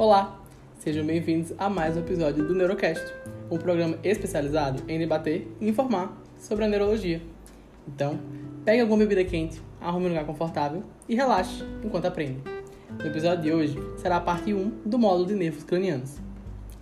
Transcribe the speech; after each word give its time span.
Olá, 0.00 0.40
sejam 0.78 1.04
bem-vindos 1.04 1.52
a 1.58 1.68
mais 1.68 1.94
um 1.94 2.00
episódio 2.00 2.42
do 2.42 2.54
Neurocast, 2.54 3.04
um 3.50 3.58
programa 3.58 3.98
especializado 4.02 4.82
em 4.88 4.98
debater 4.98 5.46
e 5.60 5.68
informar 5.68 6.18
sobre 6.38 6.64
a 6.64 6.68
neurologia. 6.68 7.20
Então, 7.86 8.18
pegue 8.64 8.80
alguma 8.80 9.00
bebida 9.00 9.22
quente, 9.24 9.60
arrume 9.78 10.06
um 10.06 10.08
lugar 10.08 10.24
confortável 10.24 10.82
e 11.06 11.14
relaxe 11.14 11.62
enquanto 11.84 12.06
aprende. 12.06 12.40
No 12.98 13.06
episódio 13.08 13.42
de 13.42 13.52
hoje 13.52 13.78
será 13.98 14.16
a 14.16 14.20
parte 14.22 14.54
1 14.54 14.70
do 14.86 14.98
módulo 14.98 15.26
de 15.26 15.34
nervos 15.34 15.64
cranianos. 15.64 16.16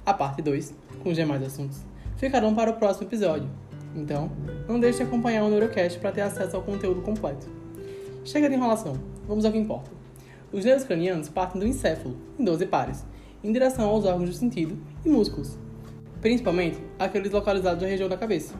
A 0.06 0.14
parte 0.14 0.40
2, 0.40 0.72
com 1.02 1.10
os 1.10 1.16
demais 1.16 1.42
assuntos, 1.42 1.84
ficarão 2.18 2.54
para 2.54 2.70
o 2.70 2.74
próximo 2.74 3.08
episódio. 3.08 3.50
Então, 3.96 4.30
não 4.68 4.78
deixe 4.78 4.98
de 4.98 5.02
acompanhar 5.02 5.42
o 5.42 5.50
Neurocast 5.50 5.98
para 5.98 6.12
ter 6.12 6.20
acesso 6.20 6.54
ao 6.54 6.62
conteúdo 6.62 7.02
completo. 7.02 7.48
Chega 8.24 8.48
de 8.48 8.54
enrolação, 8.54 8.92
vamos 9.26 9.44
ao 9.44 9.50
que 9.50 9.58
importa. 9.58 9.97
Os 10.50 10.64
nervos 10.64 10.84
cranianos 10.84 11.28
partem 11.28 11.60
do 11.60 11.66
encéfalo, 11.66 12.16
em 12.38 12.42
12 12.42 12.64
pares, 12.66 13.04
em 13.44 13.52
direção 13.52 13.86
aos 13.90 14.06
órgãos 14.06 14.30
do 14.30 14.34
sentido 14.34 14.78
e 15.04 15.08
músculos, 15.10 15.58
principalmente 16.22 16.78
aqueles 16.98 17.30
localizados 17.30 17.82
na 17.82 17.88
região 17.88 18.08
da 18.08 18.16
cabeça. 18.16 18.54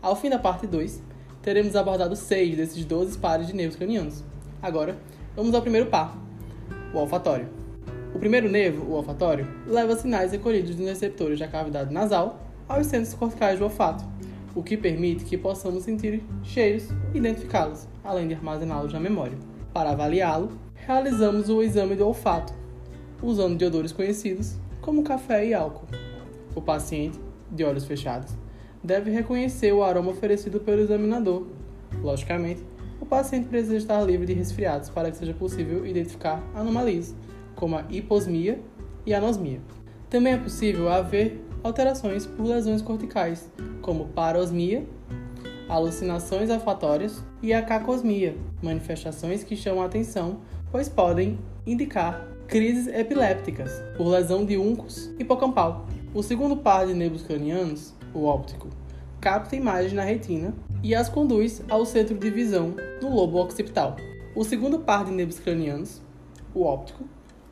Ao 0.00 0.16
fim 0.16 0.30
da 0.30 0.38
parte 0.38 0.66
2, 0.66 1.02
teremos 1.42 1.76
abordado 1.76 2.16
6 2.16 2.56
desses 2.56 2.82
12 2.86 3.18
pares 3.18 3.46
de 3.46 3.54
nervos 3.54 3.76
cranianos. 3.76 4.24
Agora, 4.62 4.96
vamos 5.36 5.54
ao 5.54 5.60
primeiro 5.60 5.90
par, 5.90 6.16
o 6.94 6.98
olfatório. 6.98 7.46
O 8.14 8.18
primeiro 8.18 8.48
nervo, 8.50 8.90
o 8.90 8.94
olfatório, 8.94 9.46
leva 9.66 9.94
sinais 9.94 10.32
recolhidos 10.32 10.74
dos 10.74 10.86
receptores 10.86 11.38
da 11.38 11.46
cavidade 11.46 11.92
nasal 11.92 12.40
aos 12.66 12.86
centros 12.86 13.12
corticais 13.12 13.58
do 13.58 13.64
olfato, 13.64 14.02
o 14.54 14.62
que 14.62 14.78
permite 14.78 15.26
que 15.26 15.36
possamos 15.36 15.84
sentir 15.84 16.22
cheiros 16.42 16.88
e 17.12 17.18
identificá-los, 17.18 17.86
além 18.02 18.28
de 18.28 18.34
armazená-los 18.34 18.94
na 18.94 19.00
memória. 19.00 19.51
Para 19.72 19.92
avaliá-lo, 19.92 20.50
realizamos 20.74 21.48
o 21.48 21.62
exame 21.62 21.96
do 21.96 22.06
olfato, 22.06 22.52
usando 23.22 23.56
de 23.56 23.64
odores 23.64 23.90
conhecidos 23.90 24.56
como 24.82 25.02
café 25.02 25.46
e 25.46 25.54
álcool. 25.54 25.86
O 26.54 26.60
paciente, 26.60 27.18
de 27.50 27.64
olhos 27.64 27.86
fechados, 27.86 28.36
deve 28.84 29.10
reconhecer 29.10 29.72
o 29.72 29.82
aroma 29.82 30.10
oferecido 30.10 30.60
pelo 30.60 30.82
examinador. 30.82 31.46
Logicamente, 32.02 32.62
o 33.00 33.06
paciente 33.06 33.48
precisa 33.48 33.76
estar 33.76 34.02
livre 34.02 34.26
de 34.26 34.34
resfriados 34.34 34.90
para 34.90 35.10
que 35.10 35.16
seja 35.16 35.32
possível 35.32 35.86
identificar 35.86 36.42
anomalias, 36.54 37.14
como 37.54 37.76
a 37.76 37.84
hiposmia 37.88 38.60
e 39.06 39.14
anosmia. 39.14 39.60
Também 40.10 40.34
é 40.34 40.38
possível 40.38 40.90
haver 40.90 41.42
alterações 41.64 42.26
por 42.26 42.44
lesões 42.44 42.82
corticais, 42.82 43.50
como 43.80 44.08
parosmia, 44.08 44.84
alucinações 45.72 46.50
olfatórias 46.50 47.22
e 47.42 47.52
a 47.52 47.62
cacosmia, 47.62 48.36
manifestações 48.62 49.42
que 49.42 49.56
chamam 49.56 49.82
a 49.82 49.86
atenção 49.86 50.40
pois 50.70 50.88
podem 50.88 51.38
indicar 51.66 52.26
crises 52.48 52.88
epilépticas 52.88 53.82
por 53.96 54.08
lesão 54.08 54.44
de 54.44 54.56
uncus 54.56 55.10
hipocampal. 55.18 55.86
O 56.14 56.22
segundo 56.22 56.56
par 56.56 56.86
de 56.86 56.94
nervos 56.94 57.22
cranianos, 57.22 57.94
o 58.14 58.24
óptico, 58.24 58.68
capta 59.20 59.54
imagens 59.54 59.92
na 59.92 60.02
retina 60.02 60.54
e 60.82 60.94
as 60.94 61.08
conduz 61.08 61.62
ao 61.68 61.84
centro 61.84 62.14
de 62.16 62.30
visão 62.30 62.74
no 63.00 63.14
lobo 63.14 63.40
occipital. 63.40 63.96
O 64.34 64.44
segundo 64.44 64.78
par 64.78 65.04
de 65.04 65.10
nervos 65.10 65.38
cranianos, 65.38 66.00
o 66.54 66.64
óptico, 66.64 67.04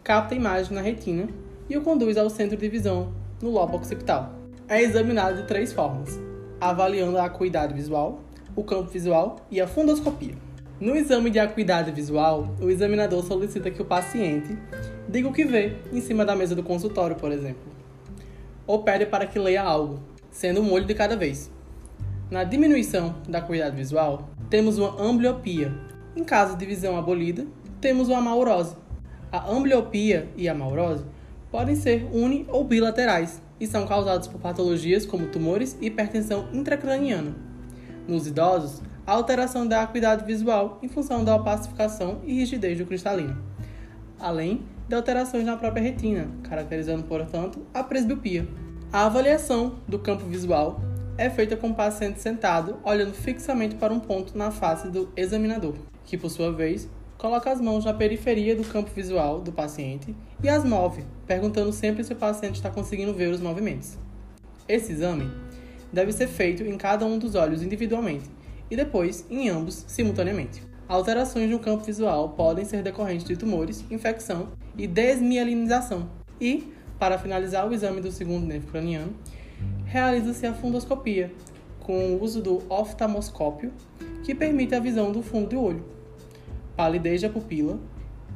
capta 0.02 0.34
imagens 0.34 0.70
na 0.70 0.80
retina 0.80 1.28
e 1.68 1.76
o 1.76 1.82
conduz 1.82 2.16
ao 2.16 2.28
centro 2.28 2.56
de 2.56 2.68
visão 2.68 3.12
no 3.41 3.50
lobo 3.50 3.76
occipital. 3.76 4.34
É 4.68 4.82
examinado 4.82 5.42
de 5.42 5.46
três 5.46 5.72
formas: 5.72 6.18
avaliando 6.61 7.16
a 7.16 7.25
acuidade 7.25 7.72
visual, 7.72 8.20
o 8.55 8.62
campo 8.62 8.91
visual 8.91 9.36
e 9.50 9.61
a 9.61 9.66
fundoscopia. 9.66 10.34
No 10.80 10.97
exame 10.97 11.30
de 11.30 11.39
acuidade 11.39 11.91
visual, 11.91 12.55
o 12.61 12.70
examinador 12.70 13.22
solicita 13.25 13.70
que 13.70 13.83
o 13.83 13.84
paciente 13.84 14.56
diga 15.08 15.28
o 15.28 15.33
que 15.33 15.44
vê 15.44 15.77
em 15.92 16.00
cima 16.00 16.25
da 16.25 16.34
mesa 16.34 16.55
do 16.55 16.62
consultório, 16.62 17.16
por 17.16 17.33
exemplo, 17.33 17.62
ou 18.66 18.83
pede 18.83 19.06
para 19.06 19.27
que 19.27 19.38
leia 19.38 19.62
algo, 19.62 20.00
sendo 20.31 20.61
um 20.61 20.72
olho 20.72 20.86
de 20.86 20.94
cada 20.94 21.16
vez. 21.16 21.50
Na 22.31 22.44
diminuição 22.44 23.16
da 23.28 23.38
acuidade 23.38 23.77
visual, 23.77 24.31
temos 24.48 24.78
uma 24.78 25.00
ambliopia. 25.03 25.72
Em 26.16 26.25
caso 26.25 26.56
de 26.56 26.65
visão 26.65 26.97
abolida, 26.97 27.47
temos 27.81 28.09
uma 28.09 28.19
amaurose. 28.19 28.77
A 29.32 29.50
ambliopia 29.50 30.28
e 30.37 30.48
a 30.48 30.53
amaurose 30.53 31.04
podem 31.50 31.75
ser 31.75 32.09
uni 32.12 32.47
ou 32.48 32.65
bilaterais 32.65 33.42
e 33.60 33.66
são 33.66 33.87
causados 33.87 34.26
por 34.26 34.41
patologias 34.41 35.04
como 35.04 35.26
tumores 35.26 35.76
e 35.81 35.87
hipertensão 35.87 36.48
intracraniana. 36.53 37.34
Nos 38.09 38.26
idosos, 38.26 38.82
a 39.06 39.12
alteração 39.12 39.66
da 39.66 39.82
acuidade 39.82 40.25
visual 40.25 40.78
em 40.82 40.88
função 40.88 41.22
da 41.22 41.37
opacificação 41.37 42.21
e 42.25 42.34
rigidez 42.34 42.78
do 42.78 42.87
cristalino, 42.87 43.37
além 44.19 44.62
de 44.88 44.94
alterações 44.94 45.44
na 45.44 45.56
própria 45.56 45.82
retina, 45.82 46.28
caracterizando, 46.43 47.04
portanto, 47.04 47.65
a 47.72 47.84
presbiopia. 47.84 48.48
A 48.93 49.06
avaliação 49.06 49.77
do 49.87 49.98
campo 49.98 50.25
visual 50.25 50.81
é 51.16 51.28
feita 51.28 51.56
com 51.56 51.69
o 51.69 51.75
paciente 51.75 52.21
sentado, 52.21 52.78
olhando 52.82 53.12
fixamente 53.12 53.75
para 53.77 53.92
um 53.92 54.00
ponto 54.00 54.37
na 54.37 54.50
face 54.50 54.88
do 54.88 55.09
examinador, 55.16 55.75
que, 56.04 56.16
por 56.16 56.31
sua 56.31 56.50
vez, 56.50 56.88
coloca 57.20 57.50
as 57.50 57.60
mãos 57.60 57.84
na 57.84 57.92
periferia 57.92 58.56
do 58.56 58.64
campo 58.64 58.91
visual 58.94 59.42
do 59.42 59.53
paciente 59.53 60.16
e 60.42 60.48
as 60.48 60.64
move, 60.64 61.04
perguntando 61.26 61.70
sempre 61.70 62.03
se 62.03 62.14
o 62.14 62.16
paciente 62.16 62.54
está 62.54 62.70
conseguindo 62.70 63.12
ver 63.12 63.31
os 63.31 63.42
movimentos. 63.42 63.98
Esse 64.66 64.92
exame 64.92 65.30
deve 65.92 66.12
ser 66.12 66.28
feito 66.28 66.62
em 66.62 66.78
cada 66.78 67.04
um 67.04 67.19
dos 67.19 67.34
olhos 67.34 67.62
individualmente 67.62 68.25
e 68.70 68.76
depois 68.76 69.26
em 69.28 69.50
ambos 69.50 69.84
simultaneamente. 69.86 70.62
Alterações 70.88 71.50
no 71.50 71.59
campo 71.59 71.84
visual 71.84 72.30
podem 72.30 72.64
ser 72.64 72.82
decorrentes 72.82 73.26
de 73.26 73.36
tumores, 73.36 73.84
infecção 73.91 74.48
e 74.75 74.86
desmielinização. 74.86 76.09
E, 76.41 76.72
para 76.98 77.19
finalizar 77.19 77.69
o 77.69 77.75
exame 77.75 78.00
do 78.00 78.10
segundo 78.10 78.47
nervo 78.47 78.69
craniano, 78.69 79.12
realiza-se 79.84 80.47
a 80.47 80.54
fundoscopia, 80.54 81.30
com 81.80 82.14
o 82.14 82.22
uso 82.22 82.41
do 82.41 82.62
oftalmoscópio, 82.72 83.75
que 84.25 84.34
permite 84.34 84.75
a 84.75 84.80
visão 84.80 85.12
do 85.12 85.22
fundo 85.22 85.50
do 85.50 85.62
olho. 85.62 86.00
Palidez 86.80 87.20
da 87.20 87.28
pupila, 87.28 87.78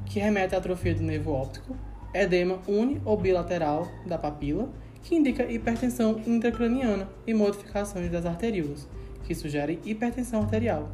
que 0.04 0.20
remete 0.20 0.54
à 0.54 0.58
atrofia 0.58 0.94
do 0.94 1.02
nervo 1.02 1.32
óptico, 1.32 1.74
edema 2.12 2.60
uni 2.68 3.00
ou 3.02 3.16
bilateral 3.16 3.88
da 4.04 4.18
papila, 4.18 4.68
que 5.02 5.14
indica 5.14 5.50
hipertensão 5.50 6.20
intracraniana 6.26 7.08
e 7.26 7.32
modificações 7.32 8.10
das 8.10 8.26
arteríolas 8.26 8.86
que 9.22 9.34
sugerem 9.34 9.78
hipertensão 9.82 10.42
arterial, 10.42 10.90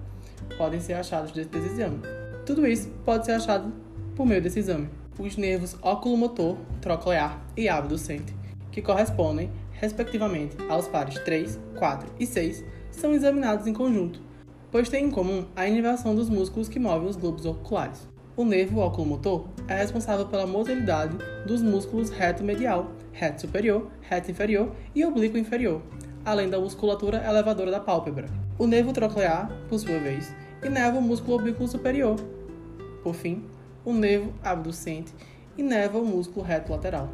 podem 0.57 0.79
ser 0.79 0.93
achados 0.93 1.33
desse 1.33 1.57
exame. 1.57 1.99
Tudo 2.47 2.65
isso 2.65 2.89
pode 3.05 3.27
ser 3.27 3.33
achado 3.33 3.73
por 4.15 4.25
meio 4.25 4.41
desse 4.41 4.61
exame. 4.61 4.89
Os 5.19 5.37
nervos 5.37 5.77
oculomotor, 5.83 6.57
troclear 6.81 7.45
e 7.57 7.69
abducente, 7.69 8.33
que 8.71 8.81
correspondem, 8.81 9.51
respectivamente, 9.73 10.57
aos 10.69 10.87
pares 10.87 11.19
3, 11.25 11.59
4 11.77 12.13
e 12.21 12.27
6, 12.27 12.65
são 12.93 13.13
examinados 13.13 13.67
em 13.67 13.73
conjunto, 13.73 14.23
pois 14.71 14.89
têm 14.89 15.07
em 15.07 15.11
comum 15.11 15.45
a 15.57 15.67
inervação 15.67 16.15
dos 16.15 16.29
músculos 16.29 16.69
que 16.69 16.79
movem 16.79 17.09
os 17.09 17.17
globos 17.17 17.45
oculares. 17.45 18.09
O 18.37 18.45
nervo 18.45 18.81
oculomotor 18.81 19.49
é 19.69 19.75
responsável 19.75 20.27
pela 20.27 20.47
motilidade 20.47 21.17
dos 21.47 21.63
músculos 21.63 22.11
reto 22.11 22.43
medial, 22.43 22.91
reto 23.13 23.43
superior, 23.43 23.91
reto 24.01 24.31
inferior 24.31 24.73
e 24.95 25.05
oblíquo 25.05 25.37
inferior, 25.37 25.83
além 26.25 26.49
da 26.49 26.59
musculatura 26.59 27.23
elevadora 27.27 27.71
da 27.71 27.81
pálpebra. 27.81 28.29
O 28.59 28.67
nervo 28.67 28.93
troclear, 28.93 29.51
por 29.69 29.79
sua 29.79 29.99
vez, 29.99 30.33
inerva 30.65 30.99
o 30.99 31.03
músculo 31.03 31.37
oblíquo 31.37 31.67
superior. 31.67 32.17
Por 33.03 33.15
fim, 33.15 33.45
o 33.85 33.93
nervo 33.93 34.33
abducente 34.43 35.13
inerva 35.59 35.99
o 35.99 36.07
músculo 36.07 36.45
reto 36.45 36.73
lateral. 36.73 37.11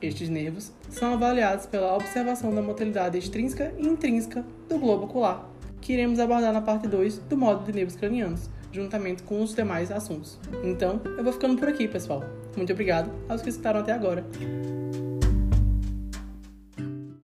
Estes 0.00 0.28
nervos 0.28 0.72
são 0.90 1.14
avaliados 1.14 1.66
pela 1.66 1.94
observação 1.96 2.54
da 2.54 2.60
motilidade 2.60 3.16
extrínseca 3.16 3.72
e 3.78 3.86
intrínseca 3.86 4.44
do 4.68 4.78
globo 4.78 5.06
ocular, 5.06 5.48
que 5.86 5.92
iremos 5.92 6.18
abordar 6.18 6.52
na 6.52 6.60
parte 6.60 6.88
2 6.88 7.18
do 7.18 7.36
módulo 7.36 7.64
de 7.66 7.72
nervos 7.72 7.94
cranianos, 7.94 8.50
juntamente 8.72 9.22
com 9.22 9.40
os 9.40 9.54
demais 9.54 9.92
assuntos. 9.92 10.36
Então, 10.64 11.00
eu 11.16 11.22
vou 11.22 11.32
ficando 11.32 11.56
por 11.56 11.68
aqui, 11.68 11.86
pessoal. 11.86 12.24
Muito 12.56 12.72
obrigado 12.72 13.08
aos 13.28 13.40
que 13.40 13.50
escutaram 13.50 13.78
até 13.78 13.92
agora. 13.92 14.24